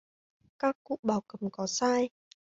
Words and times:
Các 0.59 0.77
cụ 0.83 0.99
bảo 1.03 1.21
cấm 1.21 1.49
có 1.51 1.67
sai 1.67 2.09